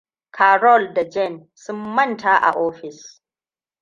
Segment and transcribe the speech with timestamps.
[0.37, 3.21] Carol da Jane sun manta a ofis.